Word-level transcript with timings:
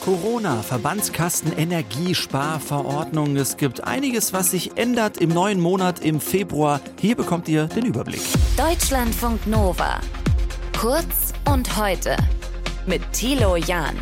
Corona, 0.00 0.62
Verbandskasten, 0.62 1.52
Energiesparverordnung. 1.56 3.36
Es 3.36 3.56
gibt 3.56 3.84
einiges, 3.84 4.32
was 4.32 4.50
sich 4.50 4.76
ändert 4.76 5.18
im 5.18 5.30
neuen 5.30 5.60
Monat 5.60 6.00
im 6.00 6.20
Februar. 6.20 6.80
Hier 7.00 7.16
bekommt 7.16 7.48
ihr 7.48 7.66
den 7.66 7.86
Überblick. 7.86 8.22
Deutschlandfunk 8.56 9.46
Nova. 9.46 10.00
Kurz 10.78 11.32
und 11.50 11.76
heute. 11.76 12.16
Mit 12.86 13.12
Thilo 13.12 13.56
Jahn. 13.56 13.96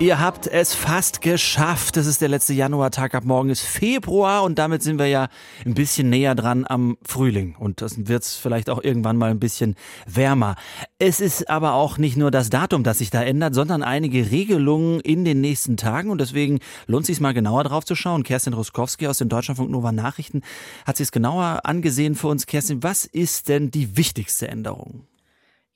Ihr 0.00 0.20
habt 0.20 0.46
es 0.46 0.76
fast 0.76 1.22
geschafft. 1.22 1.96
Es 1.96 2.06
ist 2.06 2.20
der 2.20 2.28
letzte 2.28 2.52
Januartag. 2.54 3.16
Ab 3.16 3.24
morgen 3.24 3.50
ist 3.50 3.62
Februar 3.62 4.44
und 4.44 4.56
damit 4.56 4.80
sind 4.80 4.96
wir 4.96 5.08
ja 5.08 5.28
ein 5.66 5.74
bisschen 5.74 6.08
näher 6.08 6.36
dran 6.36 6.64
am 6.68 6.96
Frühling. 7.02 7.56
Und 7.58 7.82
das 7.82 8.06
wird 8.06 8.22
es 8.22 8.36
vielleicht 8.36 8.70
auch 8.70 8.80
irgendwann 8.80 9.16
mal 9.16 9.32
ein 9.32 9.40
bisschen 9.40 9.74
wärmer. 10.06 10.54
Es 11.00 11.20
ist 11.20 11.50
aber 11.50 11.72
auch 11.72 11.98
nicht 11.98 12.16
nur 12.16 12.30
das 12.30 12.48
Datum, 12.48 12.84
das 12.84 12.98
sich 12.98 13.10
da 13.10 13.24
ändert, 13.24 13.56
sondern 13.56 13.82
einige 13.82 14.30
Regelungen 14.30 15.00
in 15.00 15.24
den 15.24 15.40
nächsten 15.40 15.76
Tagen. 15.76 16.10
Und 16.10 16.20
deswegen 16.20 16.60
lohnt 16.86 17.02
es 17.02 17.08
sich 17.08 17.20
mal 17.20 17.34
genauer 17.34 17.64
drauf 17.64 17.84
zu 17.84 17.96
schauen. 17.96 18.22
Kerstin 18.22 18.52
Ruskowski 18.52 19.08
aus 19.08 19.18
den 19.18 19.28
Deutschlandfunk 19.28 19.68
Nova 19.68 19.90
Nachrichten 19.90 20.42
hat 20.86 20.96
sich 20.96 21.08
es 21.08 21.12
genauer 21.12 21.62
angesehen 21.64 22.14
für 22.14 22.28
uns. 22.28 22.46
Kerstin, 22.46 22.84
was 22.84 23.04
ist 23.04 23.48
denn 23.48 23.72
die 23.72 23.96
wichtigste 23.96 24.46
Änderung? 24.46 25.08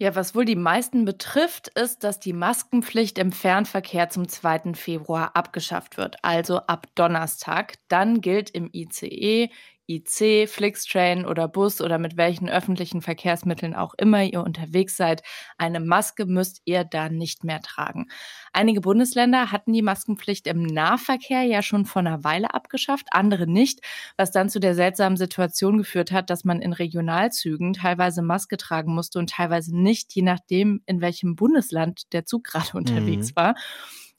Ja, 0.02 0.16
was 0.16 0.34
wohl 0.34 0.45
die 0.45 0.56
meisten 0.56 1.05
betrifft, 1.05 1.69
ist, 1.79 2.02
dass 2.02 2.19
die 2.19 2.33
Maskenpflicht 2.33 3.19
im 3.19 3.30
Fernverkehr 3.30 4.09
zum 4.09 4.27
2. 4.27 4.74
Februar 4.74 5.37
abgeschafft 5.37 5.97
wird, 5.97 6.16
also 6.23 6.56
ab 6.56 6.88
Donnerstag. 6.97 7.74
Dann 7.87 8.20
gilt 8.20 8.51
im 8.51 8.69
ICE, 8.73 9.48
IC, 9.96 10.48
Flixtrain 10.48 11.27
oder 11.27 11.48
Bus 11.48 11.80
oder 11.80 11.98
mit 11.98 12.16
welchen 12.16 12.48
öffentlichen 12.48 13.02
Verkehrsmitteln 13.02 13.74
auch 13.74 13.95
immer 13.98 14.23
ihr 14.23 14.42
unterwegs 14.42 14.96
seid, 14.96 15.23
eine 15.59 15.80
Maske 15.80 16.27
müsst 16.27 16.62
ihr 16.65 16.84
da 16.84 17.09
nicht 17.09 17.45
mehr 17.45 17.60
tragen. 17.60 18.09
Einige 18.52 18.80
Bundesländer 18.80 19.52
hatten 19.52 19.73
die 19.73 19.82
Maskenpflicht 19.82 20.46
im 20.46 20.62
Nahverkehr 20.62 21.42
ja 21.42 21.62
schon 21.62 21.87
vor 21.87 22.01
einer 22.01 22.24
Weile 22.24 22.54
abgeschafft, 22.54 23.09
andere 23.10 23.46
nicht, 23.46 23.80
was 24.16 24.30
dann 24.30 24.49
zu 24.49 24.60
der 24.60 24.74
seltsamen 24.74 25.16
Situation 25.16 25.79
geführt 25.79 26.12
hat, 26.12 26.30
dass 26.30 26.45
man 26.45 26.60
in 26.60 26.73
Regionalzügen 26.73 27.73
teilweise 27.73 28.23
Maske 28.23 28.56
tragen 28.56 28.95
musste 28.95 29.18
und 29.18 29.30
teilweise 29.30 29.77
nicht, 29.77 30.15
je 30.15 30.23
nachdem, 30.23 30.82
in 30.87 31.01
welchem 31.01 31.37
Bundesland 31.37 32.12
der 32.12 32.24
Zug 32.24 32.45
gerade 32.45 32.77
unterwegs 32.77 33.30
mhm. 33.30 33.37
war. 33.37 33.54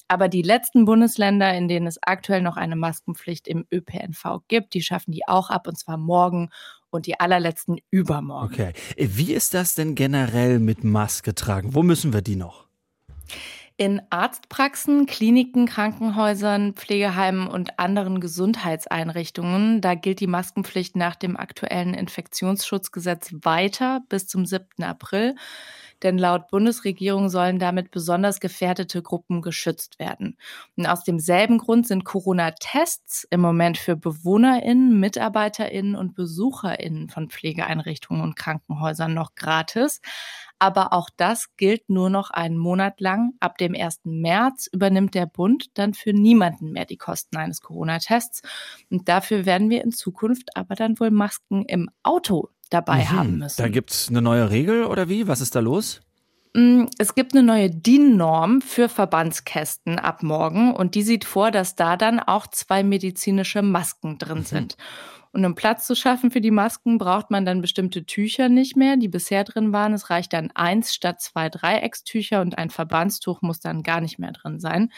Aber 0.07 0.27
die 0.27 0.41
letzten 0.41 0.85
Bundesländer, 0.85 1.53
in 1.53 1.67
denen 1.67 1.87
es 1.87 1.97
aktuell 2.01 2.41
noch 2.41 2.57
eine 2.57 2.75
Maskenpflicht 2.75 3.47
im 3.47 3.65
ÖPNV 3.71 4.41
gibt, 4.47 4.73
die 4.73 4.81
schaffen 4.81 5.11
die 5.11 5.27
auch 5.27 5.49
ab 5.49 5.67
und 5.67 5.77
zwar 5.77 5.97
morgen 5.97 6.49
und 6.89 7.07
die 7.07 7.19
allerletzten 7.19 7.79
übermorgen. 7.89 8.53
Okay. 8.53 8.73
Wie 8.97 9.33
ist 9.33 9.53
das 9.53 9.75
denn 9.75 9.95
generell 9.95 10.59
mit 10.59 10.83
Maske 10.83 11.33
tragen? 11.33 11.73
Wo 11.73 11.83
müssen 11.83 12.13
wir 12.13 12.21
die 12.21 12.35
noch? 12.35 12.67
In 13.75 14.02
Arztpraxen, 14.11 15.07
Kliniken, 15.07 15.66
Krankenhäusern, 15.66 16.73
Pflegeheimen 16.73 17.47
und 17.47 17.80
anderen 17.80 18.19
Gesundheitseinrichtungen, 18.19 19.81
da 19.81 19.95
gilt 19.95 20.19
die 20.19 20.27
Maskenpflicht 20.27 20.95
nach 20.95 21.15
dem 21.15 21.35
aktuellen 21.35 21.95
Infektionsschutzgesetz 21.95 23.33
weiter 23.41 24.02
bis 24.09 24.27
zum 24.27 24.45
7. 24.45 24.83
April 24.83 25.35
denn 26.03 26.17
laut 26.17 26.49
Bundesregierung 26.49 27.30
sollen 27.30 27.59
damit 27.59 27.91
besonders 27.91 28.39
gefährdete 28.39 29.02
Gruppen 29.02 29.41
geschützt 29.41 29.99
werden. 29.99 30.37
Und 30.75 30.85
aus 30.85 31.03
demselben 31.03 31.58
Grund 31.58 31.87
sind 31.87 32.03
Corona-Tests 32.03 33.25
im 33.30 33.41
Moment 33.41 33.77
für 33.77 33.95
BewohnerInnen, 33.95 34.99
MitarbeiterInnen 34.99 35.95
und 35.95 36.13
BesucherInnen 36.13 37.09
von 37.09 37.30
Pflegeeinrichtungen 37.30 38.21
und 38.21 38.35
Krankenhäusern 38.35 39.13
noch 39.13 39.35
gratis. 39.35 40.02
Aber 40.64 40.94
auch 40.94 41.09
das 41.17 41.58
gilt 41.58 41.89
nur 41.89 42.09
noch 42.09 42.30
einen 42.30 42.58
Monat 42.58 43.02
lang. 43.02 43.33
Ab 43.42 43.58
dem 43.58 43.75
1. 43.75 44.00
März 44.06 44.67
übernimmt 44.72 45.14
der 45.14 45.25
Bund 45.25 45.78
dann 45.78 45.94
für 45.94 46.14
niemanden 46.14 46.72
mehr 46.72 46.86
die 46.86 46.95
Kosten 46.95 47.36
eines 47.36 47.59
Corona-Tests. 47.59 48.44
Und 48.89 49.09
dafür 49.09 49.45
werden 49.45 49.70
wir 49.70 49.83
in 49.83 49.92
Zukunft 49.92 50.55
aber 50.55 50.75
dann 50.75 50.97
wohl 51.02 51.11
Masken 51.11 51.65
im 51.65 51.89
Auto 52.02 52.48
dabei 52.70 52.99
mhm. 52.99 53.11
haben 53.11 53.37
müssen. 53.39 53.61
Da 53.61 53.67
gibt 53.67 53.92
es 53.92 54.08
eine 54.08 54.21
neue 54.21 54.52
Regel 54.52 54.86
oder 54.86 55.10
wie? 55.10 55.27
Was 55.27 55.42
ist 55.42 55.54
da 55.54 55.60
los? 55.60 55.99
Mm, 56.54 56.86
es 56.98 57.14
gibt 57.14 57.33
eine 57.33 57.43
neue 57.43 57.70
DIN-Norm 57.70 58.61
für 58.61 58.87
Verbandskästen 58.87 59.99
ab 59.99 60.23
morgen 60.23 60.73
und 60.73 60.95
die 60.95 61.04
sieht 61.04 61.26
vor, 61.26 61.52
dass 61.52 61.76
da 61.76 61.98
dann 61.98 62.21
auch 62.21 62.48
zwei 62.48 62.83
medizinische 62.83 63.61
Masken 63.64 64.17
drin 64.17 64.45
mhm. 64.49 64.67
Und 65.33 65.45
um 65.45 65.55
Platz 65.55 65.88
zu 65.88 65.95
schaffen 65.95 66.30
für 66.30 66.42
die 66.42 66.52
Masken, 66.52 66.99
braucht 66.99 67.32
man 67.32 67.44
dann 67.44 67.60
bestimmte 67.60 68.05
Tücher 68.05 68.49
nicht 68.49 68.77
mehr, 68.77 68.98
die 68.98 69.08
bisher 69.08 69.44
drin 69.44 69.73
waren. 69.73 69.92
Es 69.94 70.11
reicht 70.11 70.32
dann 70.32 70.52
eins 70.52 70.94
statt 70.94 71.21
zwei 71.21 71.49
Dreieckstücher 71.49 72.39
und 72.39 72.60
ein 72.60 72.70
Verbandstuch 72.70 73.42
muss 73.42 73.60
dann 73.60 73.82
gar 73.82 73.99
nicht 73.99 74.20
mehr 74.20 74.32
drin 74.32 74.60
sein. 74.60 74.92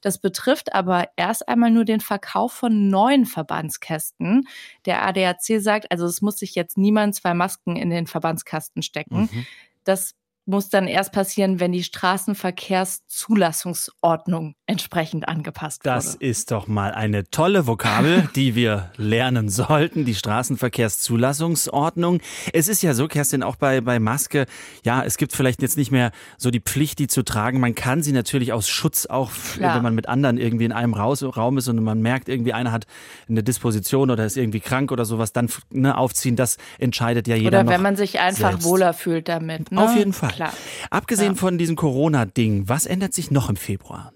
Das 0.00 0.18
betrifft 0.18 0.72
aber 0.74 1.08
erst 1.16 1.48
einmal 1.48 1.72
nur 1.72 1.84
den 1.84 1.98
Verkauf 1.98 2.52
von 2.52 2.88
neuen 2.88 3.26
Verbandskästen. 3.26 4.46
Der 4.86 5.04
ADAC 5.04 5.60
sagt, 5.60 5.90
also 5.90 6.06
es 6.06 6.22
muss 6.22 6.38
sich 6.38 6.54
jetzt 6.54 6.78
niemand 6.78 7.16
zwei 7.16 7.34
Masken 7.34 7.74
in 7.74 7.90
den 7.90 8.06
Verbandskasten 8.06 8.82
stecken. 8.82 9.22
Mhm. 9.22 9.46
Das 9.82 10.14
muss 10.50 10.68
dann 10.68 10.86
erst 10.86 11.12
passieren, 11.12 11.60
wenn 11.60 11.72
die 11.72 11.82
Straßenverkehrszulassungsordnung 11.82 14.54
entsprechend 14.66 15.26
angepasst 15.28 15.82
wird. 15.84 15.96
Das 15.96 16.14
ist 16.14 16.50
doch 16.50 16.66
mal 16.68 16.92
eine 16.92 17.30
tolle 17.30 17.66
Vokabel, 17.66 18.28
die 18.36 18.54
wir 18.54 18.90
lernen 18.96 19.48
sollten, 19.48 20.04
die 20.04 20.14
Straßenverkehrszulassungsordnung. 20.14 22.20
Es 22.52 22.68
ist 22.68 22.82
ja 22.82 22.92
so, 22.94 23.08
Kerstin, 23.08 23.42
auch 23.42 23.56
bei, 23.56 23.80
bei 23.80 23.98
Maske, 23.98 24.46
ja, 24.84 25.02
es 25.02 25.16
gibt 25.16 25.32
vielleicht 25.32 25.62
jetzt 25.62 25.76
nicht 25.76 25.90
mehr 25.90 26.12
so 26.36 26.50
die 26.50 26.60
Pflicht, 26.60 26.98
die 26.98 27.06
zu 27.06 27.22
tragen. 27.22 27.60
Man 27.60 27.74
kann 27.74 28.02
sie 28.02 28.12
natürlich 28.12 28.52
aus 28.52 28.68
Schutz 28.68 29.06
auch, 29.06 29.30
Klar. 29.54 29.76
wenn 29.76 29.82
man 29.82 29.94
mit 29.94 30.06
anderen 30.08 30.36
irgendwie 30.38 30.66
in 30.66 30.72
einem 30.72 30.94
Raum 30.94 31.58
ist 31.58 31.68
und 31.68 31.82
man 31.82 32.02
merkt, 32.02 32.28
irgendwie 32.28 32.52
einer 32.52 32.72
hat 32.72 32.86
eine 33.28 33.42
Disposition 33.42 34.10
oder 34.10 34.24
ist 34.24 34.36
irgendwie 34.36 34.60
krank 34.60 34.92
oder 34.92 35.04
sowas, 35.04 35.32
dann 35.32 35.48
ne, 35.70 35.96
aufziehen, 35.96 36.36
das 36.36 36.58
entscheidet 36.78 37.26
ja 37.28 37.36
jeder 37.36 37.60
Oder 37.60 37.70
wenn 37.70 37.82
man 37.82 37.96
sich 37.96 38.20
einfach 38.20 38.50
selbst. 38.50 38.64
wohler 38.64 38.92
fühlt 38.92 39.28
damit. 39.28 39.72
Ne? 39.72 39.82
Auf 39.82 39.96
jeden 39.96 40.12
Fall. 40.12 40.32
Klar. 40.40 40.54
Abgesehen 40.88 41.34
ja. 41.34 41.38
von 41.38 41.58
diesem 41.58 41.76
Corona-Ding, 41.76 42.66
was 42.66 42.86
ändert 42.86 43.12
sich 43.12 43.30
noch 43.30 43.50
im 43.50 43.56
Februar? 43.56 44.14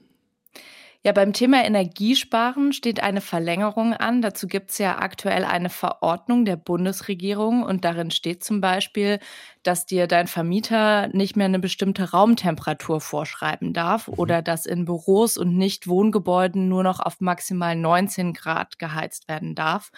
Ja, 1.06 1.12
beim 1.12 1.34
Thema 1.34 1.62
Energiesparen 1.62 2.72
steht 2.72 3.02
eine 3.02 3.20
Verlängerung 3.20 3.92
an. 3.92 4.22
Dazu 4.22 4.46
gibt 4.46 4.70
es 4.70 4.78
ja 4.78 4.96
aktuell 4.96 5.44
eine 5.44 5.68
Verordnung 5.68 6.46
der 6.46 6.56
Bundesregierung 6.56 7.62
und 7.62 7.84
darin 7.84 8.10
steht 8.10 8.42
zum 8.42 8.62
Beispiel, 8.62 9.18
dass 9.62 9.84
dir 9.84 10.06
dein 10.06 10.28
Vermieter 10.28 11.08
nicht 11.08 11.36
mehr 11.36 11.44
eine 11.44 11.58
bestimmte 11.58 12.12
Raumtemperatur 12.12 13.02
vorschreiben 13.02 13.74
darf 13.74 14.08
mhm. 14.08 14.14
oder 14.14 14.40
dass 14.40 14.64
in 14.64 14.86
Büros 14.86 15.36
und 15.36 15.58
Nicht-Wohngebäuden 15.58 16.70
nur 16.70 16.84
noch 16.84 17.00
auf 17.00 17.20
maximal 17.20 17.76
19 17.76 18.32
Grad 18.32 18.78
geheizt 18.78 19.28
werden 19.28 19.54
darf. 19.54 19.92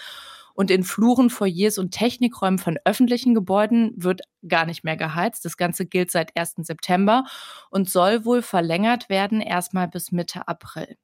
Und 0.56 0.70
in 0.70 0.82
Fluren, 0.82 1.30
Foyers 1.30 1.78
und 1.78 1.92
Technikräumen 1.92 2.58
von 2.58 2.78
öffentlichen 2.84 3.34
Gebäuden 3.34 3.92
wird 3.96 4.22
gar 4.48 4.64
nicht 4.66 4.84
mehr 4.84 4.96
geheizt. 4.96 5.44
Das 5.44 5.56
Ganze 5.56 5.86
gilt 5.86 6.10
seit 6.10 6.36
1. 6.36 6.54
September 6.58 7.24
und 7.70 7.88
soll 7.90 8.24
wohl 8.24 8.42
verlängert 8.42 9.08
werden, 9.08 9.40
erstmal 9.40 9.86
bis 9.86 10.12
Mitte 10.12 10.48
April. 10.48 10.96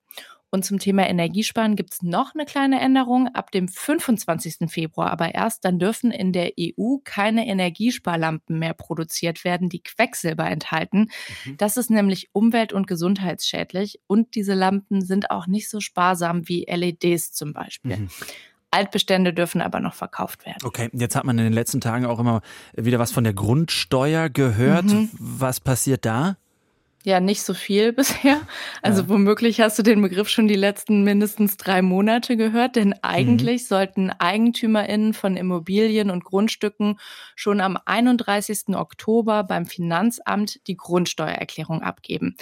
Und 0.54 0.66
zum 0.66 0.78
Thema 0.78 1.08
Energiesparen 1.08 1.76
gibt 1.76 1.94
es 1.94 2.02
noch 2.02 2.34
eine 2.34 2.44
kleine 2.44 2.78
Änderung. 2.78 3.28
Ab 3.28 3.50
dem 3.52 3.68
25. 3.68 4.70
Februar 4.70 5.10
aber 5.10 5.34
erst, 5.34 5.64
dann 5.64 5.78
dürfen 5.78 6.10
in 6.10 6.32
der 6.32 6.52
EU 6.60 6.98
keine 7.04 7.46
Energiesparlampen 7.46 8.58
mehr 8.58 8.74
produziert 8.74 9.44
werden, 9.44 9.70
die 9.70 9.82
Quecksilber 9.82 10.44
enthalten. 10.44 11.08
Mhm. 11.46 11.56
Das 11.56 11.78
ist 11.78 11.88
nämlich 11.88 12.28
umwelt- 12.34 12.74
und 12.74 12.86
gesundheitsschädlich. 12.86 14.00
Und 14.06 14.34
diese 14.34 14.52
Lampen 14.52 15.00
sind 15.00 15.30
auch 15.30 15.46
nicht 15.46 15.70
so 15.70 15.80
sparsam 15.80 16.46
wie 16.48 16.66
LEDs 16.68 17.32
zum 17.32 17.54
Beispiel. 17.54 17.96
Mhm. 17.96 18.08
Altbestände 18.72 19.32
dürfen 19.32 19.60
aber 19.60 19.80
noch 19.80 19.94
verkauft 19.94 20.44
werden. 20.46 20.58
Okay, 20.64 20.88
jetzt 20.92 21.14
hat 21.14 21.24
man 21.24 21.38
in 21.38 21.44
den 21.44 21.52
letzten 21.52 21.80
Tagen 21.80 22.06
auch 22.06 22.18
immer 22.18 22.40
wieder 22.74 22.98
was 22.98 23.12
von 23.12 23.24
der 23.24 23.34
Grundsteuer 23.34 24.28
gehört. 24.28 24.86
Mhm. 24.86 25.10
Was 25.18 25.60
passiert 25.60 26.04
da? 26.04 26.36
Ja, 27.04 27.18
nicht 27.20 27.42
so 27.42 27.52
viel 27.52 27.92
bisher. 27.92 28.40
Also 28.80 29.02
ja. 29.02 29.08
womöglich 29.08 29.60
hast 29.60 29.78
du 29.78 29.82
den 29.82 30.00
Begriff 30.00 30.28
schon 30.28 30.48
die 30.48 30.54
letzten 30.54 31.02
mindestens 31.02 31.56
drei 31.56 31.82
Monate 31.82 32.36
gehört, 32.36 32.76
denn 32.76 32.94
eigentlich 33.02 33.62
mhm. 33.62 33.66
sollten 33.66 34.10
EigentümerInnen 34.10 35.12
von 35.12 35.36
Immobilien 35.36 36.10
und 36.10 36.24
Grundstücken 36.24 36.98
schon 37.34 37.60
am 37.60 37.78
31. 37.84 38.68
Oktober 38.74 39.44
beim 39.44 39.66
Finanzamt 39.66 40.66
die 40.66 40.76
Grundsteuererklärung 40.76 41.82
abgeben. 41.82 42.36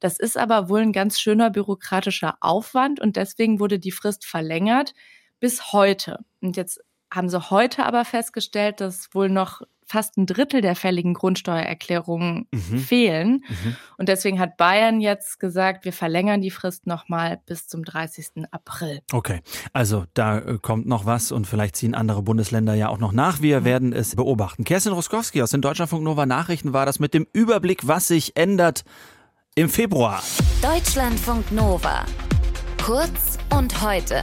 Das 0.00 0.18
ist 0.18 0.36
aber 0.36 0.68
wohl 0.68 0.80
ein 0.80 0.92
ganz 0.92 1.20
schöner 1.20 1.50
bürokratischer 1.50 2.36
Aufwand 2.40 3.00
und 3.00 3.16
deswegen 3.16 3.60
wurde 3.60 3.78
die 3.78 3.92
Frist 3.92 4.26
verlängert 4.26 4.94
bis 5.42 5.72
heute. 5.72 6.20
Und 6.40 6.56
jetzt 6.56 6.80
haben 7.12 7.28
sie 7.28 7.50
heute 7.50 7.84
aber 7.84 8.04
festgestellt, 8.04 8.80
dass 8.80 9.12
wohl 9.12 9.28
noch 9.28 9.60
fast 9.84 10.16
ein 10.16 10.24
Drittel 10.24 10.60
der 10.60 10.76
fälligen 10.76 11.14
Grundsteuererklärungen 11.14 12.46
mhm. 12.52 12.78
fehlen. 12.78 13.44
Mhm. 13.48 13.76
Und 13.98 14.08
deswegen 14.08 14.38
hat 14.38 14.56
Bayern 14.56 15.00
jetzt 15.00 15.40
gesagt, 15.40 15.84
wir 15.84 15.92
verlängern 15.92 16.40
die 16.40 16.52
Frist 16.52 16.86
nochmal 16.86 17.40
bis 17.44 17.66
zum 17.66 17.84
30. 17.84 18.44
April. 18.52 19.00
Okay, 19.12 19.40
also 19.72 20.04
da 20.14 20.38
äh, 20.38 20.58
kommt 20.62 20.86
noch 20.86 21.04
was 21.04 21.32
und 21.32 21.48
vielleicht 21.48 21.74
ziehen 21.74 21.96
andere 21.96 22.22
Bundesländer 22.22 22.74
ja 22.74 22.88
auch 22.88 22.98
noch 22.98 23.12
nach. 23.12 23.42
Wir 23.42 23.60
mhm. 23.60 23.64
werden 23.64 23.92
es 23.92 24.14
beobachten. 24.14 24.62
Kerstin 24.62 24.92
Roskowski 24.92 25.42
aus 25.42 25.50
den 25.50 25.60
Deutschlandfunk 25.60 26.04
Nova 26.04 26.24
Nachrichten 26.24 26.72
war 26.72 26.86
das 26.86 27.00
mit 27.00 27.14
dem 27.14 27.26
Überblick, 27.32 27.88
was 27.88 28.06
sich 28.06 28.36
ändert 28.36 28.84
im 29.56 29.68
Februar. 29.68 30.22
Deutschlandfunk 30.62 31.50
Nova. 31.50 32.06
Kurz 32.80 33.38
und 33.50 33.82
heute. 33.82 34.22